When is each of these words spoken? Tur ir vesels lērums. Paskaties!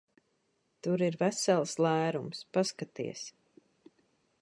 Tur 0.87 1.03
ir 1.09 1.17
vesels 1.23 1.75
lērums. 1.87 2.43
Paskaties! 2.59 3.25